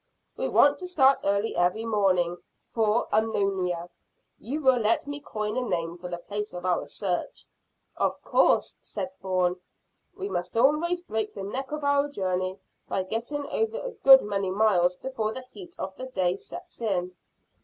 We 0.35 0.49
want 0.49 0.79
to 0.79 0.87
start 0.87 1.19
early 1.23 1.55
every 1.55 1.85
morning 1.85 2.37
for 2.65 3.05
Unknownia, 3.13 3.83
if 3.85 3.91
you 4.39 4.59
will 4.59 4.79
let 4.79 5.05
me 5.05 5.19
coin 5.19 5.55
a 5.55 5.61
name 5.61 5.95
for 5.95 6.07
the 6.07 6.17
place 6.17 6.53
of 6.53 6.65
our 6.65 6.87
search." 6.87 7.45
"Of 7.97 8.19
course," 8.23 8.79
said 8.81 9.11
Bourne. 9.21 9.57
"We 10.15 10.27
must 10.27 10.57
always 10.57 11.01
break 11.01 11.35
the 11.35 11.43
neck 11.43 11.71
of 11.71 11.83
our 11.83 12.07
journey 12.09 12.57
by 12.89 13.03
getting 13.03 13.45
over 13.49 13.77
a 13.77 13.91
good 13.91 14.23
many 14.23 14.49
miles 14.49 14.95
before 14.97 15.33
the 15.33 15.45
heat 15.51 15.75
of 15.77 15.95
the 15.95 16.07
day 16.07 16.35
sets 16.35 16.81
in." 16.81 17.13